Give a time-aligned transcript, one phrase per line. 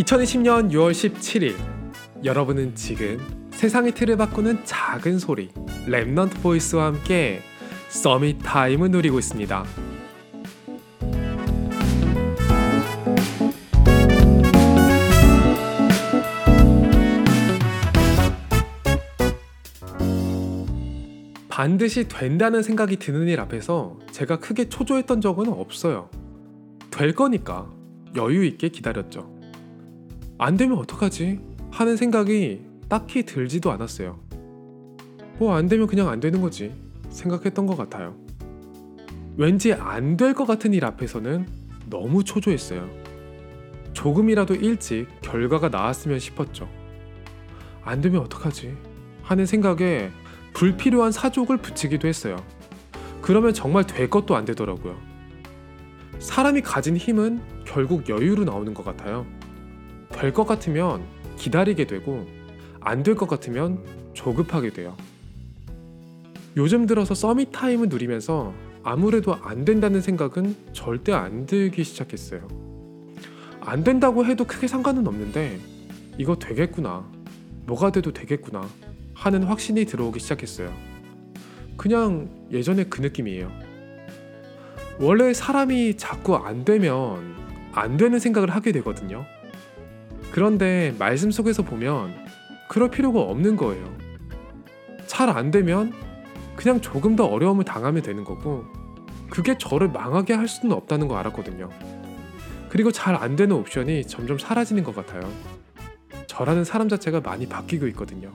[0.00, 1.54] 2020년 6월 17일
[2.24, 3.18] 여러분은 지금
[3.50, 5.50] 세상의 틀을 바꾸는 작은 소리
[5.86, 7.42] Remnant Voice와 함께
[7.90, 9.64] Summit Time을 누리고 있습니다.
[21.50, 26.08] 반드시 된다는 생각이 드는 일 앞에서 제가 크게 초조했던 적은 없어요.
[26.90, 27.70] 될 거니까
[28.16, 29.39] 여유 있게 기다렸죠.
[30.42, 31.38] 안 되면 어떡하지?
[31.70, 34.18] 하는 생각이 딱히 들지도 않았어요.
[35.38, 36.72] 뭐 안 되면 그냥 안 되는 거지
[37.10, 38.16] 생각했던 것 같아요.
[39.36, 41.46] 왠지 안 될 것 같은 일 앞에서는
[41.90, 42.88] 너무 초조했어요.
[43.92, 46.70] 조금이라도 일찍 결과가 나왔으면 싶었죠.
[47.82, 48.74] 안 되면 어떡하지?
[49.22, 50.10] 하는 생각에
[50.54, 52.36] 불필요한 사족을 붙이기도 했어요.
[53.20, 54.96] 그러면 정말 될 것도 안 되더라고요.
[56.18, 59.26] 사람이 가진 힘은 결국 여유로 나오는 것 같아요.
[60.12, 61.02] 될 것 같으면
[61.36, 62.26] 기다리게 되고
[62.80, 63.78] 안 될 것 같으면
[64.14, 64.96] 조급하게 돼요.
[66.56, 72.46] 요즘 들어서 서밋 타임을 누리면서 아무래도 안 된다는 생각은 절대 안 들기 시작했어요.
[73.60, 75.58] 안 된다고 해도 크게 상관은 없는데
[76.18, 77.04] 이거 되겠구나.
[77.66, 78.66] 뭐가 돼도 되겠구나.
[79.14, 80.72] 하는 확신이 들어오기 시작했어요.
[81.76, 83.50] 그냥 예전에 그 느낌이에요.
[84.98, 87.34] 원래 사람이 자꾸 안 되면
[87.72, 89.24] 안 되는 생각을 하게 되거든요.
[90.32, 92.14] 그런데 말씀 속에서 보면
[92.68, 93.84] 그럴 필요가 없는 거예요.
[95.06, 95.92] 잘 안 되면
[96.54, 98.64] 그냥 조금 더 어려움을 당하면 되는 거고
[99.28, 101.68] 그게 저를 망하게 할 수는 없다는 거 알았거든요.
[102.68, 105.20] 그리고 잘 안 되는 옵션이 점점 사라지는 것 같아요.
[106.26, 108.32] 저라는 사람 자체가 많이 바뀌고 있거든요.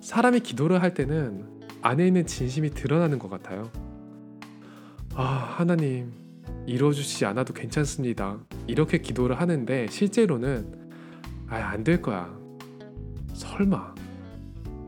[0.00, 1.44] 사람이 기도를 할 때는
[1.82, 3.70] 안에 있는 진심이 드러나는 것 같아요.
[5.14, 5.22] 아,
[5.58, 6.12] 하나님,
[6.66, 8.38] 이루어주시지 않아도 괜찮습니다.
[8.66, 10.72] 이렇게 기도를 하는데 실제로는
[11.48, 12.32] 아, 안 될 거야.
[13.34, 13.94] 설마.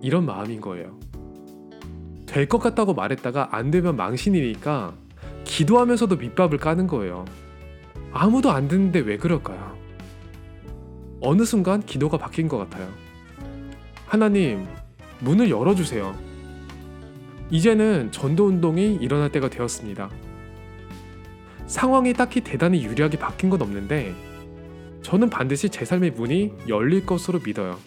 [0.03, 0.99] 이런 마음인 거예요.
[2.27, 4.95] 될 것 같다고 말했다가 안 되면 망신이니까
[5.45, 7.25] 기도하면서도 밑밥을 까는 거예요.
[8.13, 9.77] 아무도 안 듣는데 왜 그럴까요?
[11.21, 12.89] 어느 순간 기도가 바뀐 것 같아요.
[14.07, 14.67] 하나님,
[15.21, 16.15] 문을 열어주세요.
[17.51, 20.11] 이제는 전도 운동이 일어날 때가 되었습니다.
[21.67, 24.15] 상황이 딱히 대단히 유리하게 바뀐 건 없는데
[25.03, 27.79] 저는 반드시 제 삶의 문이 열릴 것으로 믿어요.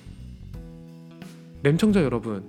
[1.63, 2.43] 램청자 여러분,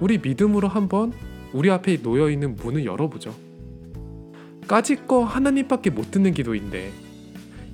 [0.00, 1.12] 우리 믿음으로 한번
[1.52, 3.34] 우리 앞에 놓여 있는 문을 열어보죠.
[4.66, 6.92] 까짓 거 하나님밖에 못 듣는 기도인데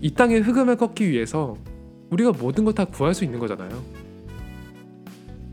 [0.01, 1.57] 이 땅의 흑암을 꺾기 위해서
[2.11, 3.83] 우리가 모든 것다 구할 수 있는 거잖아요.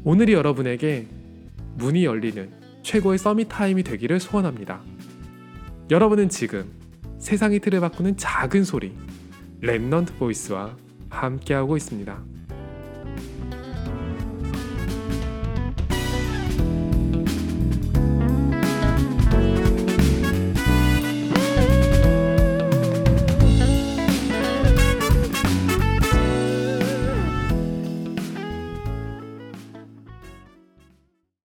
[0.03, 1.07] 오늘이 여러분에게
[1.75, 2.51] 문이 열리는
[2.83, 4.81] 최고의 Summit Time이 되기를 소원합니다.
[5.89, 6.80] 여러분은 지금
[7.21, 8.91] 세상의 틀을 바꾸는 작은 소리
[9.61, 10.75] Remnant Voice와
[11.09, 12.23] 함께하고 있습니다.